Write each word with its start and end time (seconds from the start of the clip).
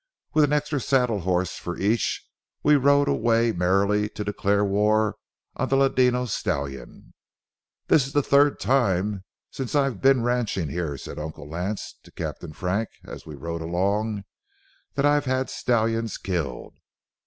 With 0.33 0.43
an 0.45 0.51
extra 0.53 0.79
saddle 0.79 1.19
horse 1.19 1.57
for 1.57 1.77
each, 1.77 2.27
we 2.63 2.75
rode 2.75 3.07
away 3.07 3.51
merrily 3.51 4.09
to 4.09 4.23
declare 4.23 4.65
war 4.65 5.17
on 5.55 5.69
the 5.69 5.75
ladino 5.75 6.25
stallion. 6.25 7.13
"This 7.85 8.07
is 8.07 8.13
the 8.13 8.23
third 8.23 8.59
time 8.59 9.23
since 9.51 9.75
I've 9.75 10.01
teen 10.01 10.21
ranching 10.21 10.69
here," 10.69 10.97
said 10.97 11.19
Uncle 11.19 11.47
Lance 11.47 11.99
to 12.01 12.11
Captain 12.11 12.51
Frank, 12.51 12.89
as 13.05 13.27
we 13.27 13.35
rode 13.35 13.61
along, 13.61 14.23
"that 14.95 15.05
I've 15.05 15.25
had 15.25 15.51
stallions 15.51 16.17
killed. 16.17 16.79